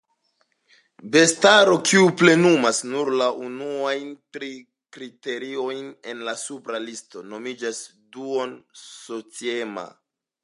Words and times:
Bestaro, 1.15 1.73
kiu 1.89 2.05
plenumas 2.21 2.79
nur 2.93 3.11
la 3.21 3.27
unuajn 3.49 4.07
tri 4.37 4.49
kriteriojn 4.97 5.83
el 6.13 6.25
la 6.29 6.35
supra 6.45 6.81
listo, 6.87 7.23
nomiĝas 7.35 7.83
duon-sociema. 8.17 9.85